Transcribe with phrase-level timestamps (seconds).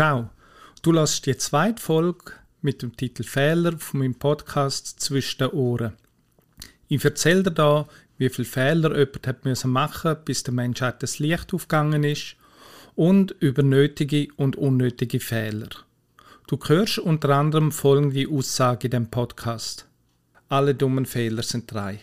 [0.00, 0.30] Ciao.
[0.80, 5.92] Du lässt die zweite Folge mit dem Titel Fehler von meinem Podcast zwischen den Ohren.
[6.88, 11.18] Ich erzähle dir da, wie viele Fehler jemand hat müssen machen bis der Menschheit das
[11.18, 12.36] Licht aufgegangen ist
[12.94, 15.68] und über nötige und unnötige Fehler.
[16.46, 19.86] Du hörst unter anderem folgende Aussage in dem Podcast.
[20.48, 22.00] Alle dummen Fehler sind drei.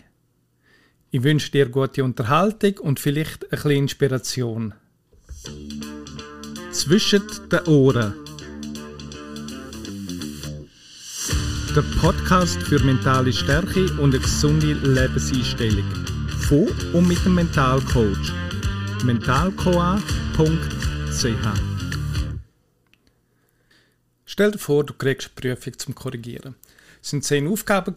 [1.10, 4.76] Ich wünsche dir gute Unterhaltung und vielleicht ein bisschen Inspiration.
[6.78, 8.14] Zwischen den Ohren.
[11.76, 15.84] Der Podcast für mentale Stärke und eine gesunde Lebenseinstellung.
[16.48, 18.32] Von und mit dem Mentalcoach.
[19.04, 20.08] mentalcoa.ch
[24.26, 26.54] Stell dir vor, du kriegst eine Prüfung zum Korrigieren.
[27.02, 27.96] Es sind zehn Aufgaben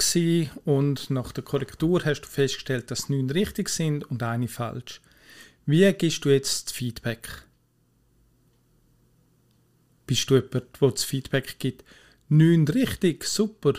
[0.65, 5.03] und nach der Korrektur hast du festgestellt, dass neun richtig sind und eine falsch.
[5.67, 7.45] Wie gibst du jetzt das Feedback?
[10.11, 11.85] Bist du jemand, der das Feedback gibt,
[12.29, 13.75] neun richtig, super?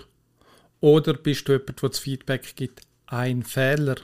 [0.79, 3.97] Oder bist du jemand, der das Feedback gibt, ein Fehler?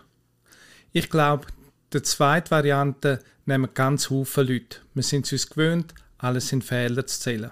[0.91, 1.47] Ich glaube,
[1.93, 4.79] die zweite Variante nehmen ganz viele Leute.
[4.93, 7.51] Wir sind es uns gewöhnt, alles in Fehler zu zählen.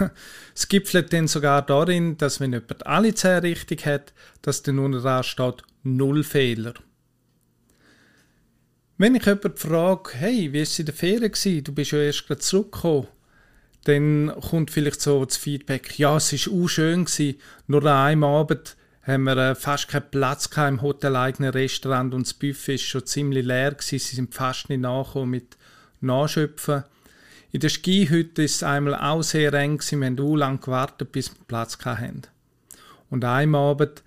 [0.52, 5.00] Es gipfelt dann sogar darin, dass wenn jemand alle zehn richtig hat, dass dann unten
[5.00, 6.74] dran steht, null Fehler.
[8.98, 11.62] Wenn ich jemanden frage, hey, wie war es in der Ferien?
[11.62, 13.06] Du bist ja erst gerade zurückgekommen.
[13.86, 17.38] Dann kommt vielleicht so das Feedback, ja, es war auch schön, gewesen.
[17.68, 22.34] nur an einem Abend haben wir äh, fast keinen Platz im hoteleigenen Restaurant und das
[22.34, 23.70] Buffet war schon ziemlich leer.
[23.70, 23.98] Gewesen.
[24.00, 25.56] Sie sind fast nicht nachgekommen mit
[26.00, 26.82] Nachschöpfen.
[27.52, 30.00] In der Skihütte ist es einmal auch sehr eng, gewesen.
[30.00, 32.22] wir haben auch lange gewartet, bis wir Platz hatten.
[33.08, 34.02] Und am Abend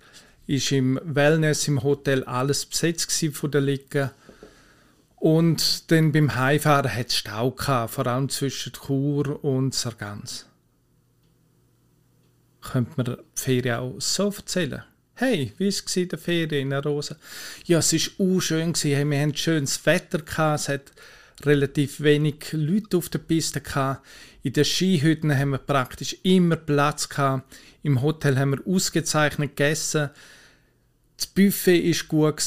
[0.46, 4.10] ist im Wellness im Hotel alles besetzt von der Liege.
[5.20, 10.46] Und dann beim Heimfahren hat es Stau gehabt, vor allem zwischen Chur und Sargans.
[12.62, 14.82] Könnte man die Ferien auch so erzählen?
[15.14, 17.16] Hey, wie war es in Ferien in der Rosa?
[17.66, 18.74] Ja, es war auch schön.
[18.82, 20.22] Wir hatten schönes Wetter.
[20.54, 20.90] Es hat
[21.44, 23.62] relativ wenig Leute auf der Piste.
[24.42, 27.54] In den Skihütten haben wir praktisch immer Platz gehabt.
[27.82, 30.08] Im Hotel haben wir ausgezeichnet gegessen.
[31.18, 32.42] Das Buffet ist gut.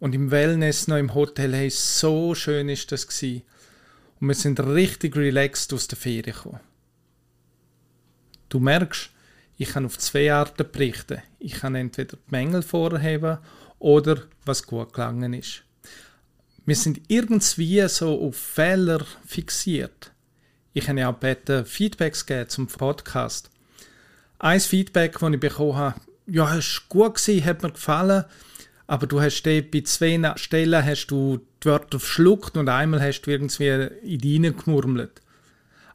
[0.00, 3.42] Und im Wellness noch im Hotel hey, so schön ist das gewesen.
[4.20, 6.60] Und wir sind richtig relaxed aus der Ferien gekommen.
[8.48, 9.10] Du merkst,
[9.56, 11.22] ich kann auf zwei Arten berichten.
[11.38, 13.38] Ich kann entweder die Mängel vorheben
[13.78, 15.64] oder was gut gegangen ist
[16.66, 20.12] wir sind irgendwie so auf Fehler fixiert.
[20.72, 23.50] Ich habe ja auch gebeten, Feedbacks geben zum Podcast.
[24.38, 28.24] Ein Feedback, das ich bekommen habe, ja, es war gut hat mir gefallen,
[28.86, 33.30] aber du hast bei zwei Stellen hast du die Wörter verschluckt und einmal hast du
[33.30, 35.22] irgendwie in die gemurmelt.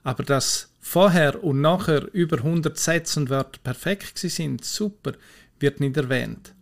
[0.03, 5.13] Aber dass vorher und nachher über 100 Sätze und Wörter perfekt sind, super,
[5.59, 6.53] wird nicht erwähnt.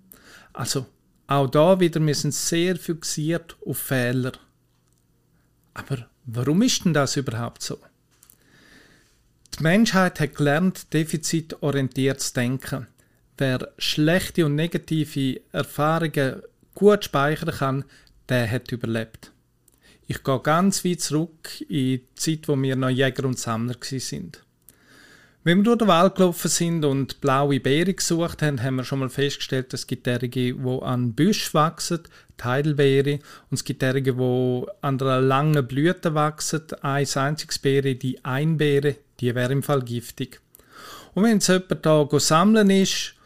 [0.54, 0.86] Also
[1.28, 4.34] auch da wieder, wir sind sehr fixiert auf Fehler.
[5.74, 7.78] Aber warum ist denn das überhaupt so?
[9.58, 12.88] Die Menschheit hat gelernt, defizitorientiert zu denken.
[13.38, 16.42] Wer schlechte und negative Erfahrungen
[16.74, 17.86] gut speichern kann,
[18.30, 19.32] der hat überlebt.
[20.08, 24.44] Ich gehe ganz weit zurück in die Zeit, wo wir noch Jäger und Sammler sind.
[25.44, 29.00] Wenn wir durch den Wald gelaufen sind und blaue Beeren gesucht haben, haben wir schon
[29.00, 32.00] mal festgestellt, dass es gibt derige, die an Büsch wachsen,
[32.40, 33.20] die Heidelbeere,
[33.50, 38.96] und es gibt derige, die an einer langen Blüte wachsen, ein einziges Beere, die Einbeere,
[39.20, 40.42] die wäre im Fall giftig.
[41.14, 43.17] Und wenn jetzt jemand da sammeln ist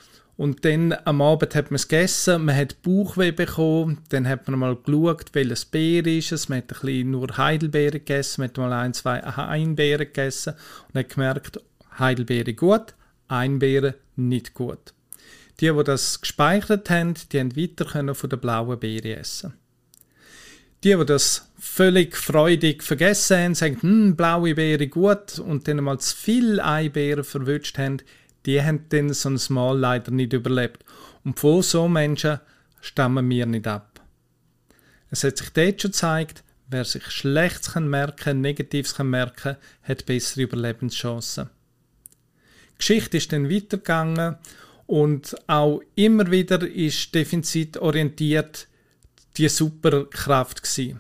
[0.42, 4.58] und dann am Abend hat man es gegessen, man hat Bauchweh bekommen, dann hat man
[4.58, 8.58] mal geschaut, welches Beer ist es, man hat ein bisschen nur Heidelbeere gegessen, man hat
[8.58, 10.56] mal ein, zwei Einbeeren gegessen
[10.88, 11.60] und hat gemerkt,
[12.00, 12.96] Heidelbeere gut,
[13.28, 14.96] Einbeere nicht gut.
[15.60, 19.54] Die, die das gespeichert haben, die haben weiter können von der blauen Beere essen.
[20.84, 26.00] Die, die das völlig freudig vergessen haben, sagen, hm, blaue Beere gut und dann mal
[26.00, 28.02] zu viel Eibeeren verwünscht haben,
[28.46, 30.84] die haben dann so ein Mal leider nicht überlebt.
[31.24, 32.40] Und von so Menschen
[32.82, 34.02] stammen wir nicht ab.
[35.10, 41.50] Es hat sich dort schon gezeigt, wer sich Schlechtes merken Negatives merken hat bessere Überlebenschancen.
[42.78, 44.38] Geschichte ist dann weitergegangen
[44.88, 48.68] und auch immer wieder ist defizitorientiert
[49.38, 51.00] die Superkraft gewesen.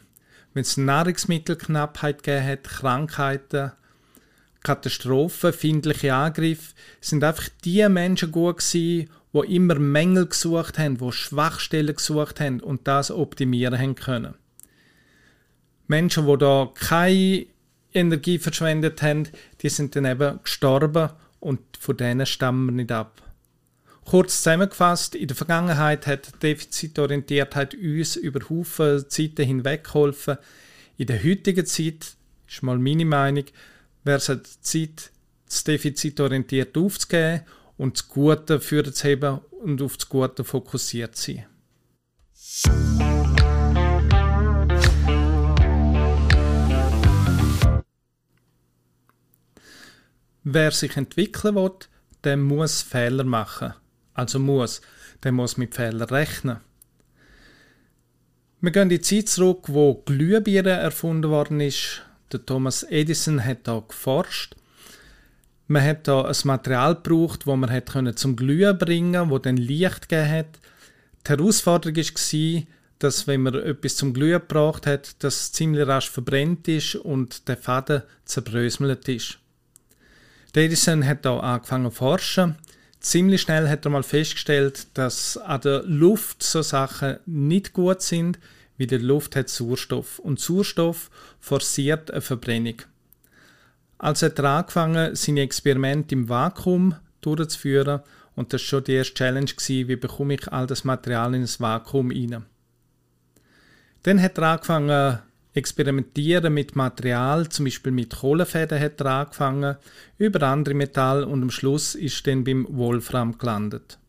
[0.53, 3.71] Wenn es Nahrungsmittelknappheit gegeben hat, Krankheiten,
[4.63, 11.11] Katastrophen, findliche Angriffe, sind einfach die Menschen gut gewesen, die immer Mängel gesucht haben, die
[11.11, 14.35] Schwachstellen gesucht haben und das optimieren haben können.
[15.87, 17.45] Menschen, die da keine
[17.93, 19.27] Energie verschwendet haben,
[19.61, 21.09] die sind dann eben gestorben
[21.39, 23.21] und von denen stammen wir nicht ab.
[24.05, 30.37] Kurz zusammengefasst, in der Vergangenheit hat Defizitorientiertheit uns über Haufen Zeiten hinweg geholfen.
[30.97, 32.15] In der heutigen Zeit,
[32.47, 33.45] ist mal meine Meinung,
[34.03, 35.11] wäre es halt Zeit,
[35.45, 37.41] das defizitorientiert aufzugeben
[37.77, 41.45] und das Gute für zu haben und auf das Gute fokussiert zu sein.
[50.43, 51.71] Wer sich entwickeln will,
[52.23, 53.73] der muss Fehler machen.
[54.13, 54.81] Also muss,
[55.23, 56.57] der muss mit Fehlern rechnen.
[58.59, 62.03] Wir gehen in die Zeit zurück, wo Glühbirne erfunden worden ist.
[62.31, 64.55] Der Thomas Edison hat da geforscht.
[65.67, 70.09] Man hat da ein Material gebraucht, wo man hat zum Glühen bringen, wo dann Licht
[70.09, 70.59] gegeben hat.
[71.25, 72.63] Die Herausforderung war,
[72.99, 77.57] dass wenn man etwas zum Glühen gebracht hat, das ziemlich rasch verbrennt ist und der
[77.57, 79.39] Faden zerbröselt ist.
[80.53, 82.55] Edison hat da angefangen zu forschen.
[82.99, 88.37] Ziemlich schnell hat er mal festgestellt, dass an der Luft so Sachen nicht gut sind,
[88.77, 91.09] wie die Luft hat Sauerstoff und Sauerstoff
[91.39, 92.81] forciert eine Verbrennung.
[93.97, 98.01] Also hat er angefangen, seine Experimente im Vakuum durchzuführen
[98.35, 101.41] und das war schon die erste Challenge, gewesen, wie bekomme ich all das Material in
[101.41, 102.45] das Vakuum rein.
[104.03, 105.19] Dann hat er angefangen,
[105.53, 109.75] Experimentieren mit Material, zum Beispiel mit Kohlefäden hat er angefangen,
[110.17, 113.99] über andere Metalle und am Schluss ist dann beim Wolfram gelandet.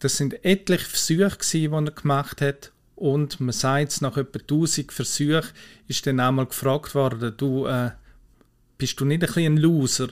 [0.00, 5.48] Das sind etliche Versuche, die er gemacht hat und man sagt, nach etwa 1000 Versuchen
[5.88, 7.92] ist dann einmal gefragt worden, du, äh,
[8.76, 10.08] bist du nicht ein, bisschen ein Loser?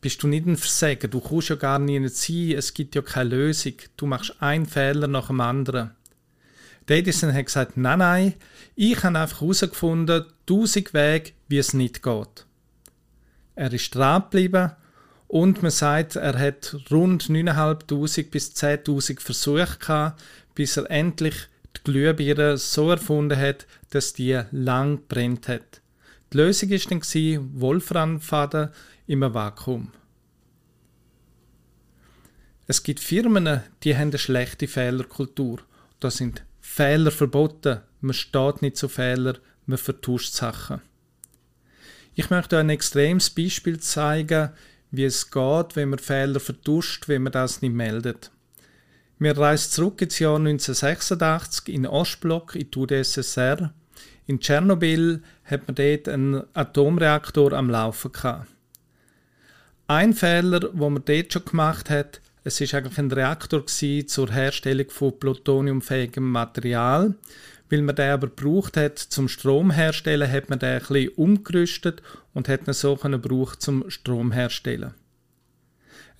[0.00, 1.06] Bist du nicht ein Versager?
[1.06, 3.74] Du kommst ja gar nicht sein, es gibt ja keine Lösung.
[3.96, 5.92] Du machst einen Fehler nach dem anderen.
[6.88, 8.34] Edison hat gesagt, nein, nein,
[8.74, 12.46] ich habe einfach herausgefunden, tausend Wege, wie es nicht geht.
[13.54, 14.72] Er ist dran geblieben
[15.28, 20.20] und man sagt, er hat rund 9'500 bis 10'000 Versuche gehabt,
[20.56, 25.80] bis er endlich die Glühbirne so erfunden hat, dass die lang brennt hat.
[26.32, 28.70] Die Lösung war dann Wolframfaden
[29.06, 29.92] im Vakuum.
[32.66, 35.60] Es gibt Firmen, die haben eine schlechte Fehlerkultur.
[36.00, 37.80] Das sind Fehler verboten.
[38.00, 40.80] Man steht nicht zu Fehlern, man vertuscht Sachen.
[42.14, 44.50] Ich möchte ein extremes Beispiel zeigen,
[44.90, 48.30] wie es geht, wenn man Fehler vertuscht, wenn man das nicht meldet.
[49.18, 53.72] Wir reisen zurück ins Jahr 1986 in Ostblock in die UdSSR.
[54.26, 58.48] In Tschernobyl hat man dort einen Atomreaktor am Laufen gehabt.
[59.86, 64.90] Ein Fehler, wo man dort schon gemacht hat, es ist eigentlich ein Reaktor zur Herstellung
[64.90, 67.14] von plutoniumfähigem Material.
[67.70, 72.02] Weil man den aber gebraucht hat zum Strom herstellen, hat man den ein bisschen umgerüstet
[72.34, 74.94] und hat ihn so gebraucht zum Strom herstellen.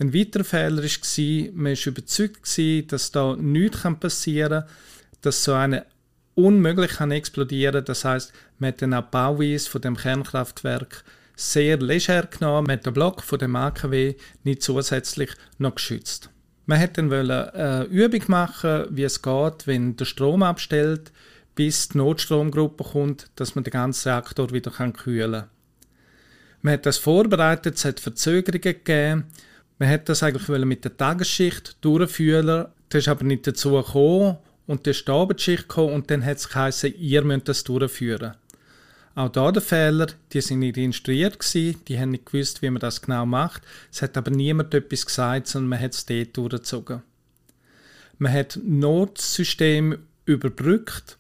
[0.05, 4.71] Ein weiterer Fehler war, man war überzeugt, dass da nichts passieren kann,
[5.23, 5.87] dass so eine
[6.35, 11.05] unmöglich kann explodieren Das heißt, man hat den Bauweise von dem Kernkraftwerk
[11.37, 16.29] sehr leger genommen, man hat den Block von dem AKW nicht zusätzlich noch geschützt.
[16.67, 21.13] Man hätte dann eine äh, Übung machen, wie es geht, wenn der Strom abstellt,
[21.55, 25.51] bis die Notstromgruppe kommt, dass man den ganzen Reaktor wieder kühlen kann.
[26.61, 29.25] Man hat das vorbereitet, es hat Verzögerungen gegeben.
[29.79, 34.87] Man hätte das eigentlich mit der Tagesschicht durchführen, das ist aber nicht dazu gekommen und
[34.87, 38.35] dann ist die Abendschicht und dann hat es geheißen, ihr müsst das durchführen.
[39.17, 42.81] Auch da der Fehler, die sind nicht instruiert gewesen, die haben nicht gewusst, wie man
[42.81, 43.63] das genau macht.
[43.93, 47.03] Es hat aber niemand etwas gesagt, sondern man hat es dort durchgezogen.
[48.19, 51.19] Man hat Notsystem überbrückt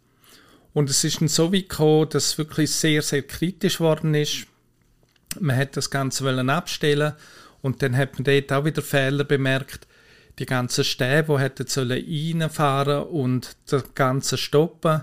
[0.72, 4.46] und es ist dann so weit gekommen, dass es wirklich sehr, sehr kritisch geworden ist.
[5.38, 7.14] Man hat das Ganze abstellen
[7.64, 9.86] und dann hat man dort auch wieder Fehler bemerkt.
[10.38, 15.02] Die ganzen Stäbe, die hätten reinfahren und das Ganze stoppen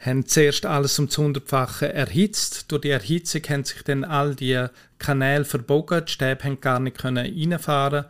[0.00, 2.72] haben zuerst alles um das Hundertfache erhitzt.
[2.72, 4.66] Durch die Erhitzung haben sich dann all die
[4.98, 8.06] Kanäle verbogen, die Stäbe haben gar nicht reinfahren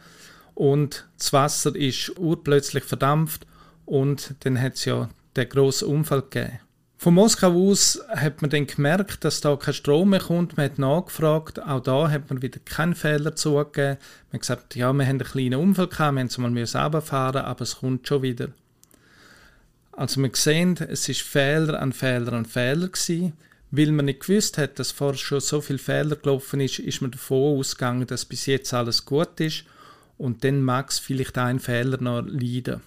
[0.55, 3.47] und das Wasser ist urplötzlich verdampft
[3.85, 6.61] und dann hat es ja den grossen Unfall gegeben.
[7.03, 10.59] Von Moskau aus hat man dann gemerkt, dass da kein Strom mehr kommt.
[10.59, 13.97] Man hat nachgefragt, auch da hat man wieder keinen Fehler zugegeben.
[14.31, 17.63] Man hat gesagt, ja, wir haben einen kleinen Unfall gehabt, wir mussten mal runterfahren, aber
[17.63, 18.49] es kommt schon wieder.
[19.93, 23.33] Also wir sehen, es ist Fehler an Fehler an Fehler gewesen.
[23.71, 27.13] Weil man nicht gewusst hat, dass vorher schon so viel Fehler gelaufen ist, ist man
[27.13, 29.65] davon ausgegangen, dass bis jetzt alles gut ist
[30.19, 32.83] und dann mag es vielleicht ein Fehler noch leiden.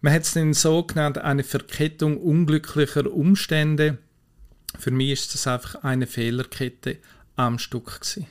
[0.00, 3.98] Man hat es dann so genannt, eine Verkettung unglücklicher Umstände.
[4.78, 6.98] Für mich ist das einfach eine Fehlerkette
[7.36, 8.26] am Stück gewesen.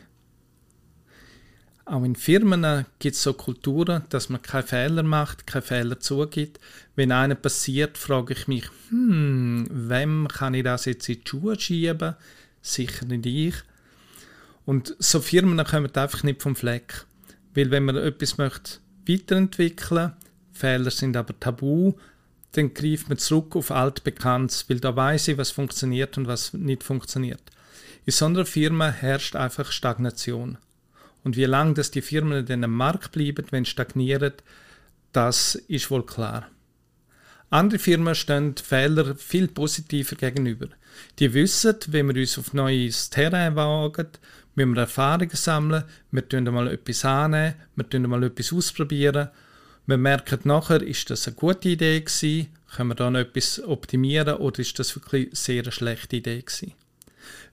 [1.85, 6.59] Auch in Firmen gibt es so Kulturen, dass man keine Fehler macht, keine Fehler zugibt.
[6.95, 11.59] Wenn einer passiert, frage ich mich, hm, wem kann ich das jetzt in die Schuhe
[11.59, 12.15] schieben?
[12.61, 13.55] Sicher nicht ich.
[14.65, 17.05] Und so Firmen kommen einfach nicht vom Fleck.
[17.55, 18.73] Weil wenn man etwas möchte
[19.07, 20.13] weiterentwickeln,
[20.59, 21.93] Fehler sind aber tabu,
[22.53, 26.83] dann greift man zurück auf altbekanntes, weil da weiß ich, was funktioniert und was nicht
[26.83, 27.41] funktioniert.
[28.05, 30.57] In so einer Firma herrscht einfach Stagnation.
[31.23, 34.33] Und wie lange dass die Firmen in am Markt bleiben, wenn stagnieren,
[35.11, 36.47] das ist wohl klar.
[37.49, 40.67] Andere Firmen stehen Fehler viel positiver gegenüber.
[41.17, 44.07] Die wissen, wenn wir uns auf neues Terrain wagen,
[44.55, 49.29] müssen wir Erfahrungen sammeln, wir tun mal etwas annehmen, wir tun mal etwas ausprobieren.
[49.89, 54.35] Wir merken nachher, ist das eine gute Idee gewesen, können wir da noch etwas optimieren
[54.35, 56.73] oder ist das wirklich eine sehr schlechte Idee gewesen.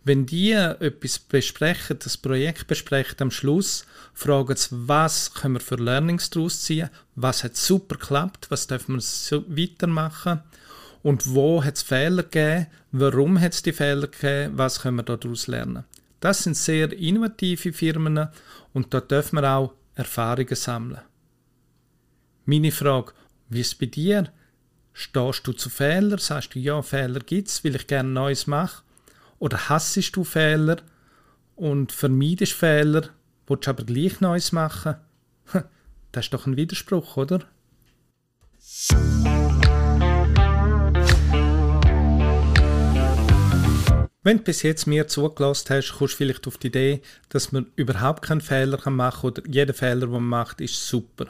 [0.05, 5.77] Wenn die etwas besprechen, das Projekt besprechen am Schluss, fragen sie, was können wir für
[5.77, 10.43] Learnings daraus ziehen, was hat super geklappt, was dürfen wir so weitermachen
[11.03, 15.05] und wo hat es Fehler gegeben, warum hat es die Fehler gegeben, was können wir
[15.05, 15.85] daraus lernen.
[16.21, 18.29] Das sind sehr innovative Firmen
[18.75, 21.01] und da dürfen wir auch Erfahrungen sammeln.
[22.49, 23.13] Meine Frage,
[23.49, 24.33] wie ist es bei dir?
[24.93, 26.21] Stehst du zu Fehlern?
[26.21, 28.85] Sagst du, ja, Fehler gibt es, weil ich gerne Neues mache?
[29.41, 30.77] Oder hassest du Fehler
[31.57, 33.09] und vermeidest Fehler,
[33.49, 34.95] willst aber gleich Neues machen?
[36.13, 37.41] Das ist doch ein Widerspruch, oder?
[44.23, 47.67] Wenn du bis jetzt mir zugelassen hast, kommst du vielleicht auf die Idee, dass man
[47.75, 51.27] überhaupt keinen Fehler machen kann oder jeder Fehler, den man macht, ist super.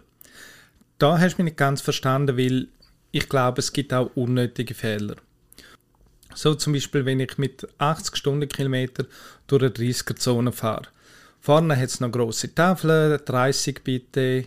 [0.99, 2.69] Da hast du mich nicht ganz verstanden, weil
[3.11, 5.17] ich glaube, es gibt auch unnötige Fehler.
[6.35, 9.07] So zum Beispiel, wenn ich mit 80 Stundenkilometer
[9.47, 10.89] durch eine 30er-Zone fahre.
[11.41, 14.47] Vorne hat es noch grosse Tafeln, 30 bitte.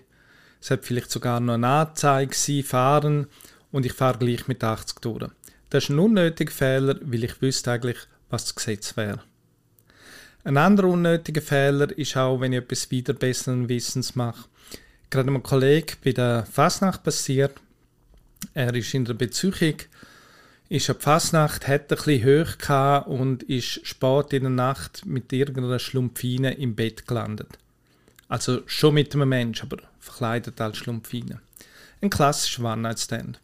[0.60, 3.27] Es hat vielleicht sogar noch eine Anzeige, sie fahren
[3.72, 5.29] und ich fahre gleich mit 80 durch.
[5.70, 7.98] Das ist ein unnötiger Fehler, weil ich wüsste eigentlich,
[8.29, 9.22] was das Gesetz wäre.
[10.44, 14.46] Ein anderer unnötiger Fehler ist auch, wenn ich etwas wieder besseren Wissens mache.
[15.10, 17.56] Gerade einem Kollegen bei der Fasnacht passiert.
[18.54, 19.75] Er ist in der Beziehung
[20.70, 25.34] ist eine Fasnacht, hat ein bisschen hoch gehabt und ist spät in der Nacht mit
[25.34, 27.58] irgendeiner Schlumpfine im Bett gelandet.
[28.28, 31.42] Also schon mit einem Mensch, aber verkleidet als Schlumpfine.
[32.01, 33.39] Ein klassischer One-Night-Stand.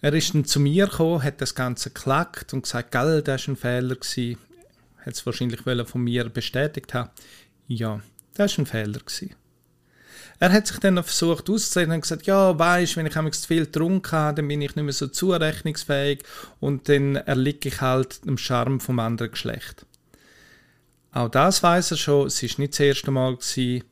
[0.00, 3.54] Er ist dann zu mir gekommen, hat das Ganze geklackt und gesagt, gell, das war
[3.54, 3.94] ein Fehler.
[3.94, 4.36] Gewesen.
[4.98, 7.10] Hat es wahrscheinlich von mir bestätigt haben.
[7.68, 8.00] Ja,
[8.34, 8.98] das war ein Fehler.
[8.98, 9.36] Gewesen.
[10.38, 14.12] Er hat sich dann versucht auszuzeichnen und gesagt, ja, weisst, wenn ich zu viel getrunken
[14.12, 16.22] habe, dann bin ich nicht mehr so zurechnungsfähig
[16.60, 19.86] und dann erliege ich halt dem Charme vom anderen Geschlecht.
[21.12, 23.84] Auch das weiß er schon, es ist nicht das erste Mal gewesen.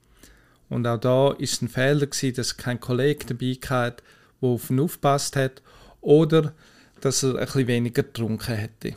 [0.68, 4.02] und auch da ist ein Fehler gewesen, dass kein Kollege dabei hatte,
[4.40, 5.62] der auf ihn aufgepasst hat
[6.00, 6.54] oder
[7.00, 8.94] dass er ein bisschen weniger getrunken hätte.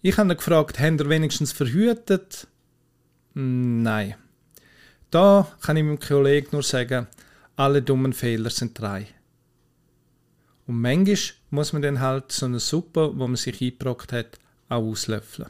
[0.00, 2.46] Ich habe ihn gefragt, haben er wenigstens verhütet?
[3.34, 4.14] Nein.
[5.10, 7.06] Da kann ich meinem Kollegen nur sagen,
[7.56, 9.06] alle dummen Fehler sind drei.
[10.66, 11.16] Und manchmal
[11.50, 14.38] muss man dann halt so eine Suppe, wo man sich eingebrockt hat,
[14.68, 15.48] auch auslöffeln.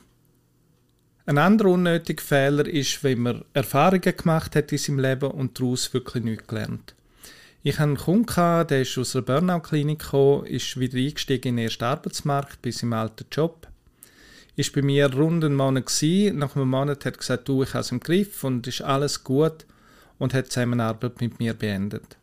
[1.26, 5.92] Ein anderer unnötiger Fehler ist, wenn man Erfahrungen gemacht hat in seinem Leben und daraus
[5.92, 6.94] wirklich nichts gelernt.
[7.62, 11.64] Ich hatte einen Kunden, der ist aus einer Burnout-Klinik gekommen, ist wieder eingestiegen in den
[11.66, 13.67] ersten Arbeitsmarkt, bis im alten Job
[14.58, 16.36] ist bei mir rund einen Monat gewesen.
[16.38, 19.22] Nach einem Monat hat er gesagt, du, ich habe es im Griff und ist alles
[19.22, 19.64] gut
[20.18, 22.16] und hat die Zusammenarbeit mit mir beendet.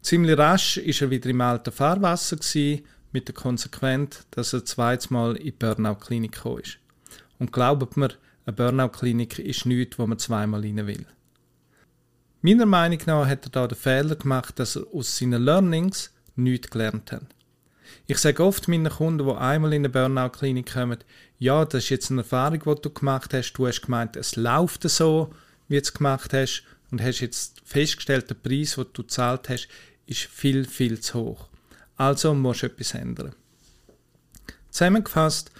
[0.00, 5.10] Ziemlich rasch ist er wieder im alten Fahrwasser gewesen, mit der Konsequenz, dass er zweites
[5.10, 6.78] Mal in die Burnout-Klinik gekommen ist.
[7.38, 8.08] Und glaubt mir,
[8.46, 11.04] eine Burnout-Klinik ist nichts, wo man zweimal rein will.
[12.40, 16.70] Meiner Meinung nach hat er da den Fehler gemacht, dass er aus seinen Learnings nichts
[16.70, 17.26] gelernt hat.
[18.06, 20.98] Ich sage oft meinen Kunden, die einmal in eine Burnout-Klinik kommen,
[21.38, 23.52] ja, das ist jetzt eine Erfahrung, die du gemacht hast.
[23.54, 25.32] Du hast gemeint, es läuft so,
[25.68, 29.68] wie du es gemacht hast und hast jetzt festgestellt, der Preis, den du gezahlt hast,
[30.06, 31.48] ist viel, viel zu hoch.
[31.96, 33.34] Also musst du etwas ändern.
[34.70, 35.50] Zusammengefasst,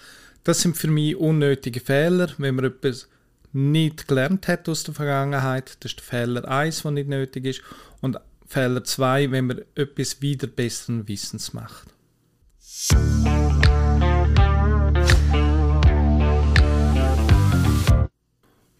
[0.43, 3.07] das sind für mich unnötige Fehler, wenn man etwas
[3.53, 5.77] nicht gelernt hat aus der Vergangenheit.
[5.79, 7.61] Das ist der Fehler 1, der nicht nötig ist.
[8.01, 11.87] Und Fehler 2, wenn man etwas wieder besseren Wissens macht.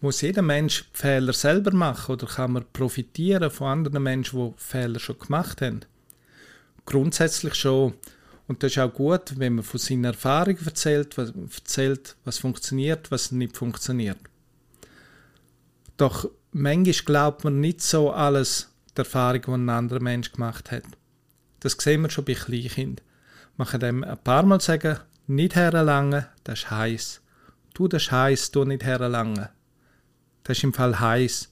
[0.00, 5.00] Muss jeder Mensch Fehler selber machen oder kann man profitieren von anderen Menschen, die Fehler
[5.00, 5.80] schon gemacht haben?
[6.84, 7.94] Grundsätzlich schon.
[8.46, 13.10] Und das ist auch gut, wenn man von seinen Erfahrungen erzählt, was, erzählt, was funktioniert,
[13.10, 14.18] was nicht funktioniert.
[15.96, 20.84] Doch manchmal glaubt man nicht so alles der Erfahrung, die ein anderer Mensch gemacht hat.
[21.60, 23.05] Das sehen wir schon bei Kleinkindern.
[23.56, 27.22] Man kann dem ein paar Mal sagen, nicht herlangen, das ist heiß.
[27.74, 29.48] Du, das heiß, du nicht herlangen.
[30.44, 31.50] Das ist im Fall heiß.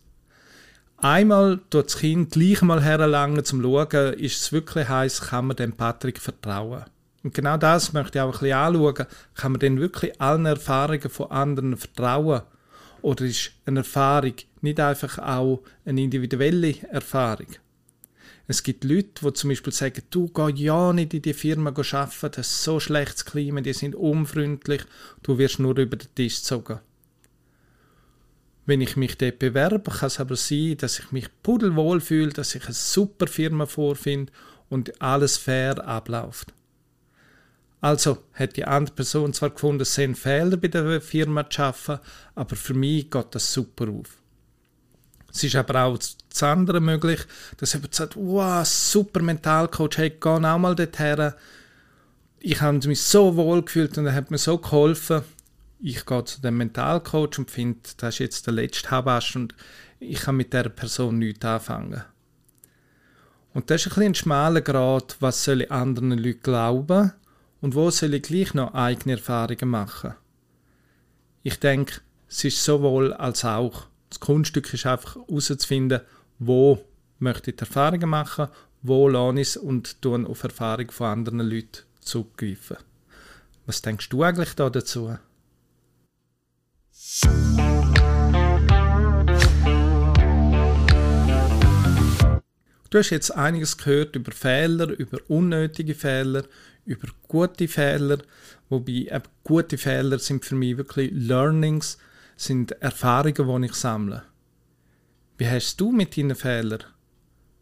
[0.98, 5.56] Einmal tut das Kind gleich mal herlangen, zum schauen, ist es wirklich heiß, kann man
[5.56, 6.84] dem Patrick vertrauen.
[7.22, 9.06] Und genau das möchte ich auch ein bisschen anschauen.
[9.34, 12.42] Kann man denn wirklich allen Erfahrungen von anderen vertrauen?
[13.00, 17.48] Oder ist eine Erfahrung nicht einfach auch eine individuelle Erfahrung?
[18.46, 22.30] Es gibt Leute, die zum Beispiel sagen, du geh ja nicht in die Firma arbeiten,
[22.32, 24.82] das ist so schlechtes Klima, die sind unfreundlich,
[25.22, 26.80] du wirst nur über den Tisch gezogen.
[28.66, 32.54] Wenn ich mich dort bewerbe, kann es aber sein, dass ich mich pudelwohl fühle, dass
[32.54, 34.32] ich eine super Firma vorfinde
[34.68, 36.52] und alles fair abläuft.
[37.80, 42.02] Also hat die andere Person zwar gefunden, es sind Fehler bei der Firma zu arbeiten,
[42.34, 44.23] aber für mich geht das super auf.
[45.34, 47.20] Es ist aber auch das andere möglich,
[47.56, 51.32] dass jemand sagt, wow, super Mentalcoach, hey, geh auch mal dorthin.
[52.38, 55.22] Ich habe mich so wohl gefühlt und er hat mir so geholfen.
[55.80, 59.56] Ich gehe zu dem Mentalcoach und finde, das ist jetzt der letzte Habasch und
[59.98, 62.04] ich kann mit der Person nichts anfangen.
[63.54, 67.12] Und das ist ein, bisschen ein schmaler Grad, was soll ich anderen Leuten glauben
[67.60, 70.14] und wo soll ich gleich noch eigene Erfahrungen machen.
[71.42, 73.88] Ich denke, es ist sowohl als auch.
[74.10, 76.00] Das Kunststück ist einfach herauszufinden,
[76.38, 76.84] wo
[77.18, 78.48] möchte ich Erfahrungen machen,
[78.82, 82.76] wo lerne ich es und tun auf Erfahrung von anderen Leuten zugreifen.
[83.66, 85.16] Was denkst du eigentlich da dazu?
[92.90, 96.44] Du hast jetzt einiges gehört über Fehler, über unnötige Fehler,
[96.84, 98.18] über gute Fehler,
[98.68, 101.98] wobei gute Fehler sind für mich wirklich Learnings,
[102.36, 104.22] sind Erfahrungen, die ich sammle.
[105.38, 106.84] Wie hast du mit deinen Fehlern?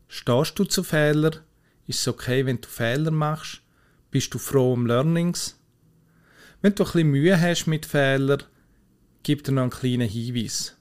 [0.08, 1.36] Stehst du zu Fehlern?
[1.86, 3.62] Ist es okay, wenn du Fehler machst?
[4.10, 5.58] Bist du froh um Learnings?
[6.60, 8.42] Wenn du ein Mühe hast mit Fehlern,
[9.22, 10.76] gib dir noch einen kleinen Hinweis.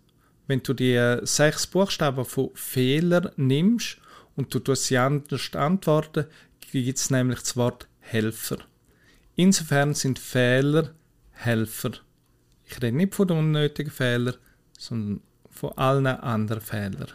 [0.47, 3.97] Wenn du die sechs Buchstaben von Fehler nimmst
[4.35, 6.25] und du sie anders antworten,
[6.59, 8.57] gibt es nämlich das Wort Helfer.
[9.35, 10.93] Insofern sind Fehler
[11.31, 11.91] Helfer.
[12.71, 14.35] Ich rede nicht von den unnötigen Fehlern,
[14.77, 17.11] sondern von allen anderen Fehlern.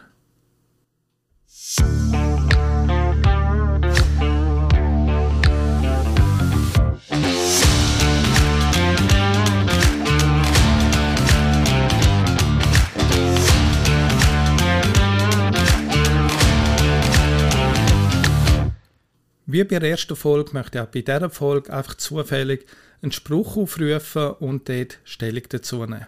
[19.49, 22.65] Wie bei der ersten Folge möchte ich auch bei dieser Folge einfach zufällig
[23.01, 26.07] einen Spruch aufrufen und dort Stellung dazu nehmen.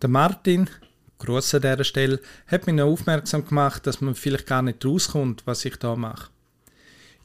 [0.00, 0.70] Der Martin,
[1.18, 5.46] Gruß an dieser Stelle, hat mich noch aufmerksam gemacht, dass man vielleicht gar nicht rauskommt,
[5.46, 6.30] was ich da mache.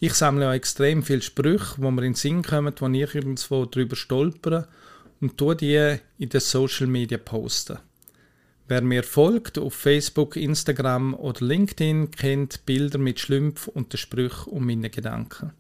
[0.01, 3.65] Ich sammle auch extrem viele Sprüche, wo mir in den Sinn kommen, wo ich irgendwo
[3.65, 4.67] drüber stolpere
[5.21, 7.77] und tue die in den Social Media posten.
[8.69, 14.53] Wer mir folgt auf Facebook, Instagram oder LinkedIn, kennt Bilder mit Schlümpf und den Sprüchen
[14.53, 15.53] und meine Gedanken.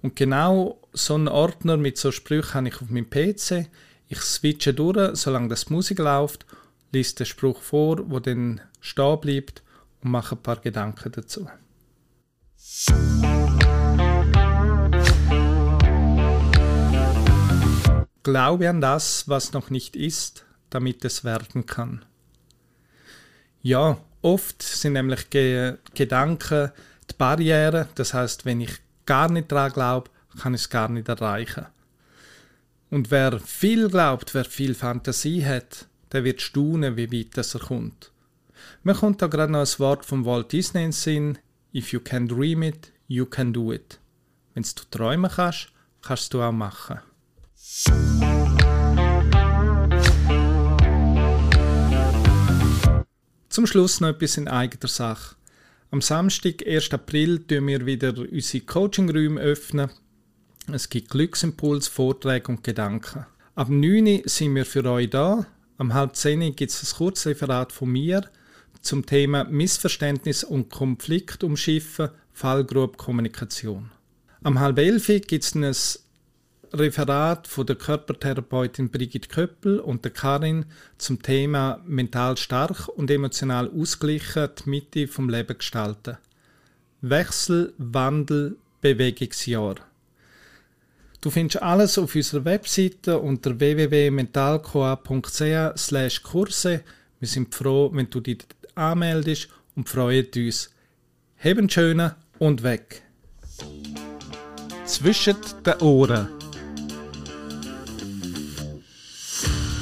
[0.00, 3.68] Und genau so einen Ordner mit so Sprüchen habe ich auf meinem PC.
[4.08, 6.46] Ich switche durch, solange das Musik läuft,
[6.92, 9.62] liest den Spruch vor, wo dann stehen bleibt
[10.00, 11.46] und mache ein paar Gedanken dazu.
[18.22, 22.02] Glaube an das, was noch nicht ist, damit es werden kann.
[23.64, 26.70] Ja, oft sind nämlich Ge Gedanken
[27.10, 27.88] die Barriere.
[27.94, 31.64] Das heißt, wenn ich gar nicht daran glaube, kann ich es gar nicht erreichen.
[32.90, 37.60] Und wer viel glaubt, wer viel Fantasie hat, der wird staunen, wie weit das er
[37.60, 38.12] kommt.
[38.82, 41.38] Mir kommt da gerade noch ein Wort vom Walt Disney in Sinn:
[41.74, 43.98] If you can dream it, you can do it.
[44.52, 45.72] Wenn du träumen kannst,
[46.02, 47.00] kannst du auch machen.
[53.54, 55.36] Zum Schluss noch etwas in eigener Sache.
[55.92, 56.90] Am Samstag, 1.
[56.90, 59.40] April, öffnen wir wieder unsere Coaching-Räume.
[59.40, 59.90] öffnen.
[60.72, 63.26] Es gibt Glücksimpuls, Vorträge und Gedanken.
[63.54, 65.46] Ab 9 Uhr sind wir für euch da.
[65.78, 68.28] Am halb 10 Uhr gibt es ein Kurzreferat von mir
[68.80, 73.92] zum Thema Missverständnis und Konflikt umschiffen, Fallgrube Kommunikation.
[74.42, 75.72] Am halb 11 Uhr gibt es ein
[76.74, 80.66] Referat von der Körpertherapeutin Brigitte Köppel und der Karin
[80.98, 86.18] zum Thema mental stark und emotional ausgeglichen die Mitte vom Leben gestalten.
[87.00, 89.76] Wechsel, Wandel, Bewegungsjahr.
[91.20, 96.82] Du findest alles auf unserer Webseite unter www.mentalcoa.ch Kurse.
[97.18, 100.70] Wir sind froh, wenn du dich anmeldest und freuen uns.
[101.38, 103.02] Haben schönen und weg.
[104.84, 106.43] Zwischen den Ohren.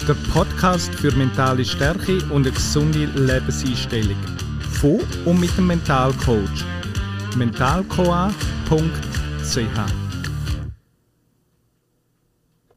[0.08, 4.16] Der Podcast für mentale Stärke und eine gesunde Lebenseinstellung.
[4.80, 6.64] Von und mit dem Mentalcoach.
[7.36, 8.32] mentalcoa.ch